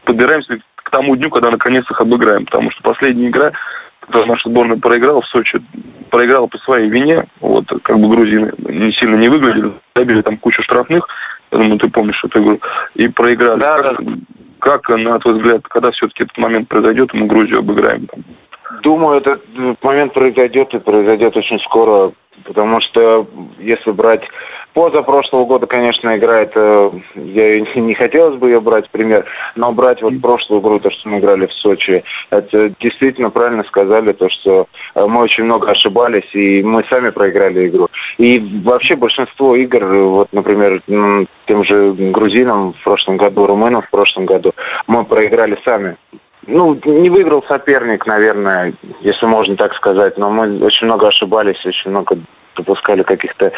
подбираемся 0.05 0.59
к 0.75 0.91
тому 0.91 1.15
дню, 1.15 1.31
когда 1.31 1.53
наконец 1.53 1.89
их 1.89 2.01
обыграем? 2.01 2.45
Потому 2.47 2.73
что 2.73 2.83
последняя 2.83 3.29
игра, 3.29 3.53
когда 4.01 4.27
наша 4.27 4.49
сборная 4.49 4.79
проиграла 4.79 5.21
в 5.21 5.27
Сочи, 5.27 5.63
проиграла 6.11 6.49
по 6.49 6.59
своей 6.59 6.91
вине. 6.91 7.25
Вот, 7.41 7.67
как 7.85 7.97
бы 8.01 8.09
грузины 8.09 8.53
не 8.59 8.93
сильно 8.95 9.15
не 9.15 9.29
выглядели, 9.29 9.73
забили 9.95 10.23
там 10.23 10.39
кучу 10.39 10.61
штрафных. 10.65 11.07
Я 11.53 11.59
думаю, 11.59 11.79
ты 11.79 11.89
помнишь 11.89 12.25
эту 12.25 12.43
игру. 12.43 12.61
И 12.97 13.07
проиграли. 13.07 13.61
Да, 13.61 13.79
как, 13.79 14.05
да. 14.05 14.13
как, 14.59 14.89
на 14.89 15.21
твой 15.21 15.35
взгляд, 15.35 15.63
когда 15.69 15.93
все-таки 15.93 16.25
этот 16.25 16.37
момент 16.37 16.69
произойдет, 16.69 17.15
мы 17.15 17.27
Грузию 17.27 17.61
обыграем? 17.61 18.09
Там? 18.09 18.25
Думаю, 18.83 19.19
этот 19.21 19.43
момент 19.83 20.13
произойдет 20.15 20.73
и 20.75 20.79
произойдет 20.79 21.37
очень 21.37 21.59
скоро. 21.61 22.13
Потому 22.45 22.81
что 22.81 23.27
если 23.59 23.91
брать 23.91 24.23
позапрошлого 24.73 25.45
года, 25.45 25.67
конечно, 25.67 26.17
игра 26.17 26.41
это 26.41 26.93
я 27.15 27.61
не 27.77 27.95
хотелось 27.95 28.39
бы 28.39 28.49
ее 28.49 28.61
брать 28.61 28.89
пример, 28.91 29.27
но 29.55 29.73
брать 29.73 30.03
вот 30.03 30.21
прошлую 30.21 30.61
игру, 30.61 30.81
то, 30.81 30.91
что 30.91 31.09
мы 31.09 31.19
играли 31.19 31.47
в 31.47 31.53
Сочи, 31.53 32.03
это 32.31 32.73
действительно 32.81 33.31
правильно 33.31 33.65
сказали, 33.65 34.13
то, 34.13 34.29
что 34.31 34.67
э, 34.95 35.07
мы 35.07 35.21
очень 35.21 35.45
много 35.45 35.71
ошибались, 35.71 36.29
и 36.33 36.63
мы 36.63 36.85
сами 36.89 37.11
проиграли 37.11 37.69
игру. 37.69 37.89
И 38.19 38.39
вообще 38.65 38.97
большинство 38.97 39.55
игр, 39.55 39.85
вот, 39.85 40.29
например, 40.33 40.81
тем 41.47 41.65
же 41.65 41.93
грузинам 41.93 42.73
в 42.73 42.83
прошлом 42.83 43.19
году, 43.19 43.47
румынам 43.47 43.83
в 43.83 43.91
прошлом 43.91 44.27
году, 44.27 44.53
мы 44.87 45.05
проиграли 45.05 45.59
сами 45.65 45.97
ну, 46.47 46.79
не 46.85 47.11
выиграл 47.11 47.45
соперник, 47.49 48.07
наверное, 48.07 48.75
если 49.01 49.27
можно 49.27 49.57
так 49.57 49.75
сказать, 49.75 50.19
но 50.19 50.31
мы 50.31 50.59
очень 50.65 50.87
много 50.87 51.09
ошибались, 51.09 51.65
очень 51.65 51.91
много 51.91 52.19
допускали 52.57 53.03
каких-то 53.03 53.53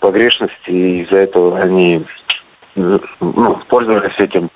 погрешностей, 0.00 0.72
и 0.72 1.02
из-за 1.02 1.18
этого 1.18 1.58
они 1.58 2.04
ну, 2.74 3.60
пользовались 3.68 4.18
этим 4.18 4.50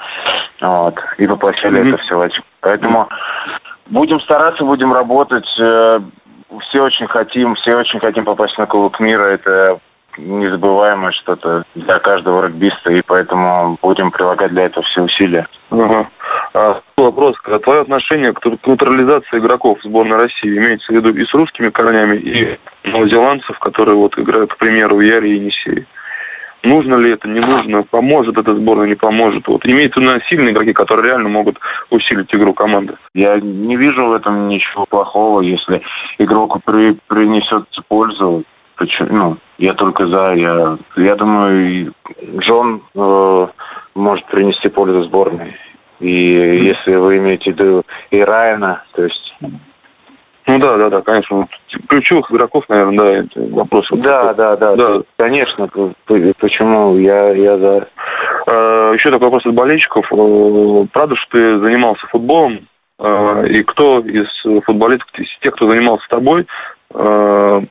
вот, 0.61 0.99
и 1.19 1.27
воплощали 1.27 1.83
mm-hmm. 1.83 1.89
это 1.89 2.03
все 2.03 2.17
в 2.17 2.21
очко. 2.23 2.45
Поэтому 2.61 3.09
будем 3.87 4.21
стараться, 4.21 4.65
будем 4.65 4.93
работать. 4.93 5.47
Э, 5.61 6.01
все 6.69 6.83
очень 6.83 7.07
хотим, 7.07 7.55
все 7.57 7.77
очень 7.77 8.01
хотим 8.01 8.25
попасть 8.25 8.57
на 8.59 8.67
Кубок 8.67 8.99
мира. 9.01 9.25
Это 9.25 9.79
незабываемое 10.17 11.13
что-то 11.13 11.65
для 11.75 11.99
каждого 11.99 12.47
регбиста, 12.47 12.91
и 12.91 13.03
поэтому 13.03 13.79
будем 13.83 14.11
прилагать 14.11 14.53
для 14.53 14.65
этого 14.65 14.85
все 14.87 15.03
усилия. 15.03 15.47
Ага. 15.71 16.09
А, 16.55 16.81
вопрос. 17.27 17.63
Твое 17.63 17.81
отношение 17.81 18.33
к 18.33 18.45
натурализации 18.45 19.39
игроков 19.39 19.79
сборной 19.83 20.17
России 20.17 20.57
имеется 20.57 20.93
в 20.93 20.97
виду 20.97 21.13
и 21.15 21.25
с 21.25 21.35
русскими 21.35 21.71
корнями, 21.71 22.17
и 22.17 22.59
новозеландцев, 22.85 23.59
которые 23.59 23.97
вот 23.97 24.19
играют, 24.19 24.53
к 24.53 24.59
примеру, 24.59 24.97
в 24.97 25.01
Яре 25.01 25.31
и 25.31 25.35
Енисее? 25.37 25.87
Нужно 26.63 26.97
ли 26.97 27.13
это, 27.13 27.29
не 27.29 27.39
нужно, 27.39 27.85
поможет 27.85 28.37
эта 28.39 28.55
сборная, 28.55 28.89
не 28.89 28.97
поможет. 28.97 29.47
Вот 29.47 29.65
имеется 29.65 30.01
в 30.01 30.03
виду 30.03 30.21
сильные 30.29 30.53
игроки, 30.53 30.73
которые 30.73 31.07
реально 31.07 31.29
могут 31.29 31.59
усилить 31.91 32.35
игру 32.35 32.55
команды. 32.55 32.95
Я 33.15 33.39
не 33.39 33.77
вижу 33.77 34.07
в 34.07 34.13
этом 34.13 34.49
ничего 34.49 34.85
плохого, 34.87 35.43
если 35.43 35.83
игрок 36.19 36.59
при, 36.65 36.97
принесет 37.07 37.67
пользу. 37.89 38.43
Почему? 38.77 39.09
Ну, 39.11 39.37
я 39.59 39.75
только 39.75 40.07
за. 40.09 40.35
Я, 40.35 40.77
я 40.97 41.15
думаю, 41.15 41.95
Джон 42.39 42.83
э, 42.95 43.47
может 43.95 44.27
принести 44.27 44.69
пользу 44.69 45.05
сборной. 45.05 45.57
И 46.01 46.11
если 46.11 46.95
вы 46.95 47.19
имеете 47.19 47.53
в 47.53 47.55
виду 47.55 47.85
и 48.11 48.21
Райана, 48.21 48.83
то 48.93 49.05
есть... 49.05 49.35
Ну 50.49 50.59
да, 50.61 50.77
да, 50.77 50.91
да, 50.91 51.01
конечно. 51.03 51.49
Ключевых 51.89 52.31
игроков, 52.31 52.65
наверное, 52.69 52.99
да, 52.99 53.41
это 53.41 53.55
вопрос. 53.55 53.89
Да, 53.91 54.33
да, 54.35 54.57
да, 54.57 54.77
да. 54.77 55.03
Конечно. 55.17 55.69
Почему 56.39 56.97
я, 56.99 57.31
я 57.31 57.59
за... 57.59 57.89
А, 58.47 58.93
еще 58.93 59.11
такой 59.11 59.27
вопрос 59.27 59.45
от 59.45 59.55
болельщиков. 59.55 60.07
Э, 60.13 60.87
правда, 60.93 61.17
что 61.17 61.31
ты 61.33 61.59
занимался 61.59 62.07
футболом, 62.07 62.61
а, 62.99 63.43
и 63.43 63.63
кто 63.65 63.99
из 64.01 64.29
футболистов, 64.65 65.09
из 65.19 65.29
тех, 65.41 65.55
кто 65.55 65.69
занимался 65.69 66.05
с 66.05 66.09
тобой, 66.09 66.47
а, 66.95 67.63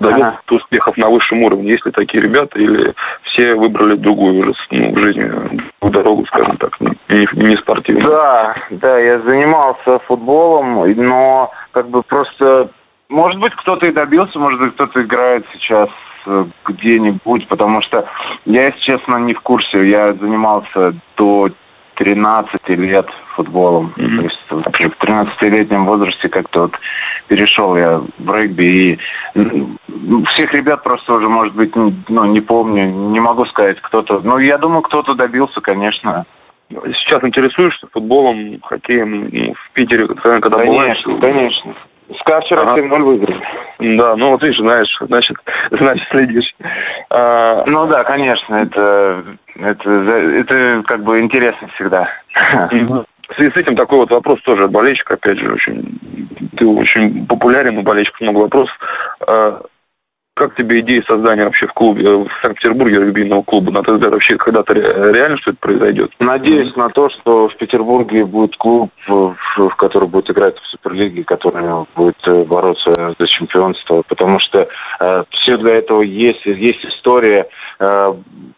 дает 0.00 0.22
ага. 0.22 0.40
успехов 0.50 0.96
на 0.96 1.08
высшем 1.08 1.42
уровне. 1.42 1.72
Есть 1.72 1.86
ли 1.86 1.92
такие 1.92 2.22
ребята, 2.22 2.58
или 2.58 2.94
все 3.22 3.54
выбрали 3.54 3.96
другую 3.96 4.40
уже 4.40 4.52
ну, 4.70 4.92
в 4.92 4.98
жизни 4.98 5.30
дорогу, 5.80 6.26
скажем 6.26 6.56
так, 6.58 6.78
не, 6.80 7.26
не 7.32 7.56
спортивную? 7.56 8.10
Да, 8.10 8.54
да, 8.70 8.98
я 8.98 9.20
занимался 9.20 9.98
футболом, 10.00 10.84
но 10.96 11.50
как 11.72 11.88
бы 11.88 12.02
просто, 12.02 12.70
может 13.08 13.40
быть, 13.40 13.54
кто-то 13.54 13.86
и 13.86 13.92
добился, 13.92 14.38
может 14.38 14.60
быть, 14.60 14.74
кто-то 14.74 15.02
играет 15.02 15.46
сейчас 15.54 15.88
э, 16.26 16.44
где-нибудь, 16.66 17.48
потому 17.48 17.82
что 17.82 18.06
я, 18.44 18.66
если 18.66 18.80
честно, 18.80 19.16
не 19.16 19.34
в 19.34 19.40
курсе. 19.40 19.88
Я 19.88 20.12
занимался 20.14 20.94
до 21.16 21.50
13 21.94 22.68
лет 22.68 23.06
футболом. 23.36 23.94
Mm-hmm. 23.96 24.16
То 24.16 24.22
есть 24.22 24.38
вообще 24.50 24.88
в 24.88 24.98
13-летнем 24.98 25.84
возрасте 25.84 26.28
как-то 26.28 26.62
вот 26.62 26.72
перешел 27.28 27.76
я 27.76 28.02
в 28.18 28.34
регби. 28.34 28.64
И 28.64 28.98
всех 30.34 30.52
ребят 30.54 30.82
просто 30.82 31.14
уже, 31.14 31.28
может 31.28 31.54
быть, 31.54 31.74
ну, 31.76 31.92
не 32.08 32.40
помню, 32.40 32.86
не 32.86 33.20
могу 33.20 33.44
сказать, 33.46 33.80
кто-то. 33.80 34.20
Ну, 34.24 34.38
я 34.38 34.58
думаю, 34.58 34.82
кто-то 34.82 35.14
добился, 35.14 35.60
конечно. 35.60 36.24
Сейчас 36.68 37.22
интересуешься 37.22 37.86
футболом, 37.92 38.58
хоккеем 38.62 39.28
ну, 39.32 39.54
в 39.54 39.70
Питере, 39.72 40.08
когда 40.08 40.58
конечно, 40.58 40.72
бываешь? 40.72 41.02
Конечно, 41.20 41.74
СКА 42.20 42.40
вчера 42.40 42.62
ага. 42.62 42.80
7-0 42.80 43.02
выиграли. 43.02 43.42
Да, 43.78 44.16
ну 44.16 44.30
вот 44.30 44.42
видишь, 44.42 44.58
знаешь, 44.58 44.88
значит, 45.00 45.36
значит 45.70 46.08
следишь. 46.10 46.54
А... 47.10 47.64
Ну 47.66 47.86
да, 47.86 48.04
конечно, 48.04 48.54
это, 48.54 49.24
это, 49.56 49.90
это 49.90 50.82
как 50.86 51.02
бы 51.02 51.20
интересно 51.20 51.68
всегда. 51.74 52.08
В 53.28 53.34
связи 53.34 53.50
с 53.52 53.56
этим 53.56 53.76
такой 53.76 53.98
вот 53.98 54.10
вопрос 54.10 54.40
тоже 54.42 54.64
от 54.64 54.70
болельщика, 54.70 55.14
опять 55.14 55.38
же, 55.38 55.52
очень, 55.52 55.98
ты 56.56 56.66
очень 56.66 57.26
популярен, 57.26 57.78
у 57.78 57.82
болельщиков 57.82 58.20
много 58.20 58.38
вопросов. 58.38 58.78
А, 59.26 59.62
как 60.36 60.54
тебе 60.54 60.80
идея 60.80 61.02
создания 61.08 61.44
вообще 61.44 61.66
в 61.66 61.72
клубе, 61.72 62.04
э, 62.04 62.14
в 62.14 62.28
Санкт-Петербурге 62.42 63.00
регбийного 63.00 63.42
клуба? 63.42 63.72
На 63.72 63.82
твой 63.82 63.96
взгляд, 63.96 64.12
вообще 64.12 64.36
когда-то 64.36 64.74
реально 64.74 65.38
что 65.38 65.52
это 65.52 65.60
произойдет? 65.60 66.12
Надеюсь 66.20 66.76
на 66.76 66.90
то, 66.90 67.08
что 67.08 67.48
в 67.48 67.56
Петербурге 67.56 68.26
будет 68.26 68.54
клуб, 68.56 68.90
в, 69.08 69.34
в 69.56 69.68
который 69.76 70.08
будет 70.08 70.30
играть 70.30 70.58
в 70.58 70.66
Суперлиге, 70.66 71.24
который 71.24 71.86
будет 71.96 72.18
э, 72.26 72.44
бороться 72.44 73.14
за 73.18 73.26
чемпионство, 73.26 74.02
потому 74.06 74.38
что 74.40 74.68
э, 75.00 75.24
все 75.30 75.56
для 75.56 75.76
этого 75.76 76.02
есть, 76.02 76.44
есть 76.44 76.84
история, 76.84 77.48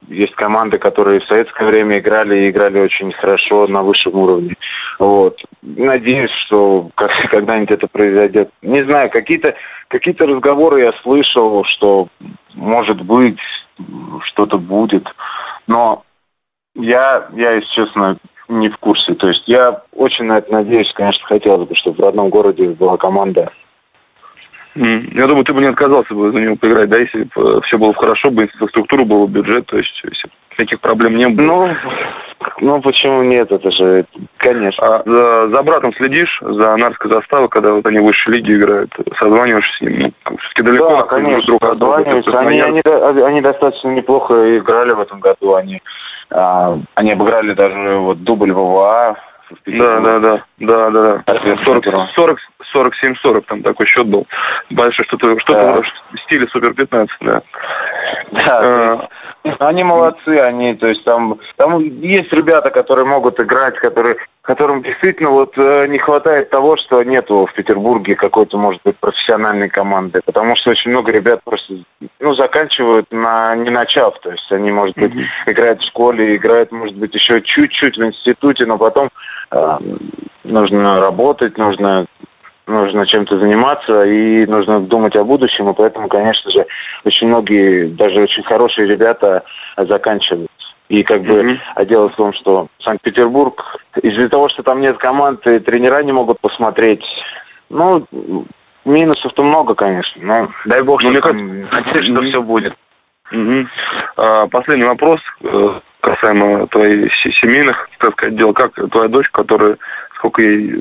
есть 0.09 0.35
команды, 0.37 0.79
которые 0.79 1.21
в 1.21 1.27
советское 1.27 1.67
время 1.67 1.99
играли 1.99 2.45
и 2.45 2.51
играли 2.51 2.79
очень 2.79 3.13
хорошо 3.13 3.67
на 3.67 3.83
высшем 3.83 4.15
уровне. 4.15 4.55
Вот. 4.99 5.41
Надеюсь, 5.63 6.31
что 6.47 6.91
когда-нибудь 6.97 7.71
это 7.71 7.87
произойдет. 7.89 8.51
Не 8.63 8.85
знаю, 8.85 9.11
какие-то 9.11 9.55
какие-то 9.89 10.27
разговоры 10.27 10.83
я 10.83 10.93
слышал, 11.03 11.65
что 11.65 12.09
может 12.55 13.01
быть 13.03 13.39
что-то 14.25 14.59
будет, 14.59 15.07
но 15.67 16.03
я, 16.75 17.29
я, 17.35 17.53
если 17.53 17.71
честно, 17.75 18.17
не 18.49 18.69
в 18.69 18.77
курсе. 18.79 19.15
То 19.15 19.29
есть 19.29 19.43
я 19.47 19.83
очень 19.93 20.25
на 20.25 20.39
это 20.39 20.53
надеюсь, 20.53 20.93
конечно, 20.95 21.25
хотелось 21.27 21.69
бы, 21.69 21.75
чтобы 21.75 21.97
в 21.97 22.01
родном 22.05 22.31
городе 22.31 22.69
была 22.71 22.97
команда. 22.97 23.53
Я 24.79 25.27
думаю, 25.27 25.45
ты 25.45 25.53
бы 25.53 25.61
не 25.61 25.69
отказался 25.69 26.15
бы 26.15 26.31
за 26.31 26.39
него 26.39 26.57
поиграть, 26.57 26.89
да, 26.89 26.99
если 26.99 27.29
бы 27.35 27.61
все 27.63 27.79
было 27.79 27.93
хорошо, 27.95 28.31
бы 28.31 28.45
инфраструктура 28.45 29.05
была, 29.05 29.27
бюджет, 29.27 29.67
то 29.67 29.77
есть 29.77 30.01
если 30.05 30.29
таких 30.59 30.81
проблем 30.81 31.17
не 31.17 31.29
было. 31.29 31.47
Ну, 31.47 31.77
ну 32.61 32.81
почему 32.83 33.23
нет, 33.23 33.51
это 33.51 33.71
же, 33.71 34.05
конечно. 34.37 34.85
А 34.85 35.03
за, 35.05 35.49
за 35.49 35.63
братом 35.63 35.95
следишь, 35.95 36.39
за 36.43 36.77
Нарской 36.77 37.11
заставой, 37.11 37.49
когда 37.49 37.73
вот 37.73 37.87
они 37.87 37.99
в 38.01 38.05
высшей 38.05 38.35
лиге 38.35 38.57
играют, 38.57 38.93
созваниваешься 39.19 39.73
с 39.79 39.81
ним, 39.81 40.13
ну, 40.25 40.37
все-таки 40.39 40.63
далеко 40.63 40.89
да, 40.89 41.03
конечно, 41.03 41.47
друг 41.47 41.63
от 41.63 41.79
друга. 41.79 41.97
Они, 42.39 42.61
они, 42.61 42.83
они 43.23 43.41
достаточно 43.41 43.89
неплохо 43.89 44.59
играли 44.59 44.93
в 44.93 45.01
этом 45.01 45.21
году, 45.21 45.55
они, 45.55 45.81
а, 46.31 46.79
они 46.95 47.13
обыграли 47.13 47.55
даже 47.55 47.97
вот 47.97 48.23
дубль 48.23 48.53
ВВА, 48.53 49.17
да, 49.67 50.01
да, 50.01 50.19
да, 50.19 50.43
да, 50.59 50.91
да, 50.91 51.23
да. 51.25 51.57
40, 51.65 51.85
40, 52.15 52.39
47-40 52.75 53.45
там 53.47 53.63
такой 53.63 53.87
счет 53.87 54.07
был. 54.07 54.27
Большой, 54.71 55.05
что-то 55.07 55.39
что 55.41 55.53
да. 55.53 55.81
в 55.81 56.21
стиле 56.25 56.47
Супер 56.49 56.75
15, 56.75 57.17
да. 57.21 57.43
Да, 58.33 58.61
а, 58.61 59.09
они 59.61 59.85
молодцы, 59.85 60.39
они, 60.39 60.75
то 60.75 60.87
есть 60.87 61.05
там, 61.05 61.39
там 61.57 61.79
есть 62.01 62.33
ребята, 62.33 62.71
которые 62.71 63.07
могут 63.07 63.41
играть, 63.41 63.79
которые, 63.79 64.17
которым 64.43 64.83
действительно 64.83 65.31
вот 65.31 65.57
э, 65.57 65.87
не 65.89 65.99
хватает 65.99 66.51
того, 66.51 66.77
что 66.77 67.03
нету 67.03 67.47
в 67.47 67.55
Петербурге 67.55 68.17
какой-то, 68.17 68.59
может 68.59 68.81
быть, 68.85 68.97
профессиональной 68.99 69.69
команды, 69.69 70.21
потому 70.25 70.57
что 70.57 70.71
очень 70.71 70.91
много 70.91 71.13
ребят 71.13 71.41
просто, 71.45 71.75
ну, 72.21 72.35
заканчивают 72.35 73.07
на 73.11 73.55
не 73.57 73.71
начав, 73.71 74.19
то 74.21 74.31
есть 74.31 74.51
они, 74.51 74.71
может 74.71 74.97
быть, 74.97 75.13
mm-hmm. 75.13 75.53
играют 75.53 75.81
в 75.81 75.87
школе, 75.87 76.37
играют, 76.37 76.73
может 76.73 76.97
быть, 76.97 77.15
еще 77.15 77.41
чуть-чуть 77.41 77.97
в 77.97 78.05
институте, 78.05 78.67
но 78.67 78.77
потом 78.77 79.09
э, 79.51 79.79
нужно 80.45 81.01
работать, 81.01 81.57
нужно 81.57 82.07
нужно 82.69 83.07
чем-то 83.07 83.39
заниматься 83.39 84.05
и 84.05 84.47
нужно 84.47 84.81
думать 84.81 85.17
о 85.17 85.25
будущем, 85.25 85.69
и 85.71 85.75
поэтому, 85.75 86.09
конечно 86.09 86.51
же, 86.51 86.67
очень 87.05 87.29
многие, 87.29 87.87
даже 87.87 88.21
очень 88.21 88.43
хорошие 88.43 88.87
ребята 88.87 89.43
заканчивают. 89.77 90.51
И 90.89 91.03
как 91.03 91.23
бы, 91.23 91.43
mm-hmm. 91.43 91.59
а 91.75 91.85
дело 91.85 92.09
в 92.09 92.17
том, 92.17 92.33
что 92.33 92.69
Санкт-Петербург, 92.83 93.63
из-за 94.03 94.29
того, 94.29 94.49
что 94.49 94.63
там 94.63 94.81
нет 94.81 94.97
команд, 94.99 95.47
и 95.47 95.59
тренера 95.59 96.03
не 96.03 96.13
могут 96.13 96.41
посмотреть, 96.41 97.03
ну, 97.69 98.07
минусов-то 98.85 99.43
много, 99.43 99.75
конечно, 99.75 100.23
но 100.23 100.49
дай 100.65 100.83
бог, 100.83 101.03
ну, 101.03 101.13
что, 101.13 101.21
там, 101.21 101.63
надеюсь, 101.71 102.07
что 102.07 102.23
все 102.23 102.43
будет. 102.43 102.75
Угу. 103.31 103.67
А, 104.17 104.47
последний 104.47 104.87
вопрос 104.87 105.21
э, 105.43 105.81
касаемо 106.01 106.67
твоих 106.69 107.13
семейных, 107.15 107.89
так 107.99 108.13
сказать, 108.13 108.37
дел. 108.37 108.55
Как 108.55 108.73
твоя 108.91 109.09
дочь, 109.09 109.29
которая 109.31 109.77
сколько 110.19 110.43
ей, 110.43 110.81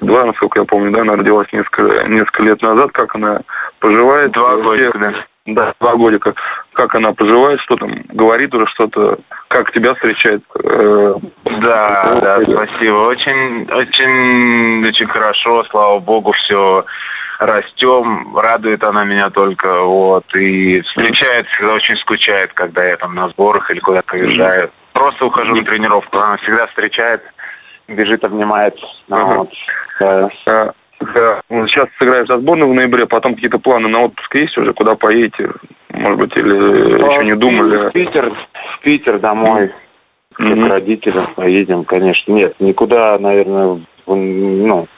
два, 0.00 0.24
насколько 0.26 0.60
я 0.60 0.66
помню, 0.66 0.90
да, 0.90 1.02
она 1.02 1.16
родилась 1.16 1.48
несколько, 1.52 2.06
несколько 2.08 2.42
лет 2.42 2.60
назад, 2.60 2.92
как 2.92 3.14
она 3.14 3.40
поживает. 3.80 4.32
Два 4.32 4.56
года, 4.56 4.92
да. 4.98 5.14
Да, 5.46 5.72
два 5.80 5.96
годика. 5.96 6.34
Как 6.74 6.94
она 6.94 7.14
поживает, 7.14 7.58
что 7.60 7.76
там, 7.76 8.02
говорит 8.12 8.54
уже 8.54 8.66
что-то, 8.66 9.18
как 9.48 9.72
тебя 9.72 9.94
встречает? 9.94 10.42
Э, 10.62 11.14
да, 11.62 12.20
да, 12.20 12.42
спасибо. 12.42 12.96
Очень, 13.06 13.62
очень, 13.72 14.86
очень 14.86 15.06
хорошо, 15.06 15.64
слава 15.70 16.00
богу, 16.00 16.32
все 16.32 16.84
растем, 17.38 18.36
радует 18.36 18.84
она 18.84 19.04
меня 19.04 19.30
только, 19.30 19.84
вот, 19.84 20.24
и 20.34 20.82
встречает, 20.82 21.46
всегда 21.48 21.74
очень 21.74 21.96
скучает, 21.96 22.52
когда 22.52 22.84
я 22.84 22.96
там 22.96 23.14
на 23.14 23.28
сборах 23.30 23.70
или 23.70 23.78
куда-то 23.78 24.16
уезжаю. 24.16 24.70
Просто 24.92 25.24
ухожу 25.24 25.54
на 25.54 25.64
тренировку, 25.64 26.18
она 26.18 26.36
всегда 26.38 26.66
встречает, 26.66 27.22
бежит, 27.88 28.24
обнимает. 28.24 28.76
Ну, 29.08 29.36
вот, 29.36 29.50
да. 30.00 30.30
А, 30.46 30.72
да. 31.00 31.40
Сейчас 31.48 31.88
сыграешь 31.98 32.28
за 32.28 32.38
сборную 32.38 32.70
в 32.70 32.74
ноябре, 32.74 33.06
потом 33.06 33.34
какие-то 33.34 33.58
планы 33.58 33.88
на 33.88 34.00
отпуск 34.00 34.34
есть 34.34 34.56
уже, 34.58 34.72
куда 34.72 34.94
поедете? 34.94 35.50
Может 35.90 36.18
быть, 36.18 36.36
или 36.36 37.02
а, 37.02 37.12
еще 37.12 37.24
не 37.24 37.34
думали? 37.34 37.88
В 37.88 37.92
Питер, 37.92 38.30
в 38.30 38.80
Питер 38.82 39.18
домой, 39.18 39.72
mm-hmm. 40.38 40.66
к 40.66 40.68
родителям 40.68 41.34
поедем, 41.34 41.84
конечно. 41.84 42.32
Нет, 42.32 42.54
никуда, 42.60 43.18
наверное, 43.18 43.80
ну, 44.06 44.88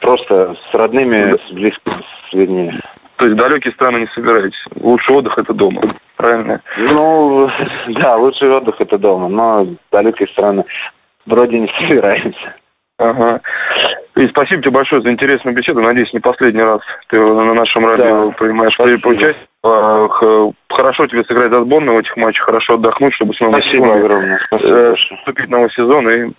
просто 0.00 0.56
с 0.70 0.74
родными, 0.74 1.36
с 1.48 1.52
близкими, 1.52 2.04
с 2.30 2.32
людьми. 2.32 2.72
То 3.16 3.26
есть 3.26 3.36
далекие 3.36 3.72
страны 3.74 4.00
не 4.00 4.06
собираетесь? 4.08 4.58
Лучший 4.76 5.16
отдых 5.16 5.38
это 5.38 5.52
дома, 5.54 5.96
правильно? 6.16 6.60
Ну, 6.76 7.48
да, 8.00 8.16
лучший 8.16 8.50
отдых 8.50 8.80
это 8.80 8.98
дома, 8.98 9.28
но 9.28 9.66
далекие 9.92 10.28
страны 10.28 10.64
вроде 11.26 11.60
не 11.60 11.70
собираемся. 11.80 12.54
Ага. 12.98 13.40
И 14.16 14.28
спасибо 14.28 14.62
тебе 14.62 14.70
большое 14.70 15.02
за 15.02 15.10
интересную 15.10 15.56
беседу. 15.56 15.80
Надеюсь, 15.80 16.12
не 16.12 16.20
последний 16.20 16.62
раз 16.62 16.80
ты 17.08 17.18
на 17.18 17.52
нашем 17.52 17.84
радио 17.84 18.28
да. 18.28 18.34
принимаешь 18.36 18.78
участие. 18.78 19.34
А, 19.64 20.06
хорошо 20.70 21.06
тебе 21.06 21.24
сыграть 21.24 21.50
за 21.50 21.62
сборную 21.62 21.96
в 21.96 22.00
этих 22.00 22.16
матчах, 22.16 22.46
хорошо 22.46 22.74
отдохнуть, 22.74 23.14
чтобы 23.14 23.34
снова 23.34 23.58
Спасибо 23.60 23.94
огромное. 23.94 24.38
Спасибо. 24.46 24.70
Э, 24.70 24.94
вступить 24.94 25.46
в 25.46 25.50
новый 25.50 25.70
сезон 25.70 26.08
и 26.08 26.32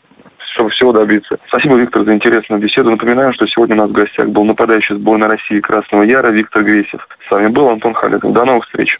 чтобы 0.53 0.69
всего 0.69 0.93
добиться. 0.93 1.37
Спасибо, 1.49 1.75
Виктор, 1.75 2.05
за 2.05 2.13
интересную 2.13 2.61
беседу. 2.61 2.89
Напоминаю, 2.89 3.33
что 3.33 3.45
сегодня 3.47 3.75
у 3.75 3.79
нас 3.79 3.89
в 3.89 3.93
гостях 3.93 4.27
был 4.29 4.45
нападающий 4.45 4.95
сборной 4.95 5.27
России 5.27 5.59
Красного 5.59 6.03
Яра 6.03 6.29
Виктор 6.29 6.63
Гресев. 6.63 7.05
С 7.27 7.31
вами 7.31 7.47
был 7.47 7.67
Антон 7.67 7.93
Халиков. 7.93 8.31
До 8.31 8.45
новых 8.45 8.63
встреч. 8.65 8.95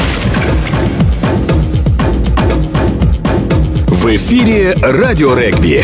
В 4.06 4.16
эфире 4.18 4.76
«Радио 4.84 5.34
Регби». 5.34 5.84